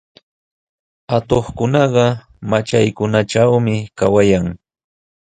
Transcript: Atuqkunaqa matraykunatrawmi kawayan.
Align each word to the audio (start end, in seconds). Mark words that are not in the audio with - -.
Atuqkunaqa 1.15 2.05
matraykunatrawmi 2.49 3.75
kawayan. 3.97 4.45